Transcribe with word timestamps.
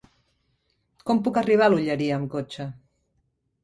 Com 1.11 1.21
puc 1.29 1.39
arribar 1.43 1.69
a 1.69 1.75
l'Olleria 1.77 2.19
amb 2.19 2.35
cotxe? 2.37 2.71